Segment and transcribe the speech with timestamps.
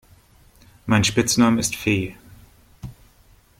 [0.87, 2.15] Mein Spitzname ist Fee.